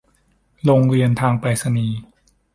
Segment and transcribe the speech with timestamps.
[0.65, 1.99] โรงเรียนทางไปรษณีย์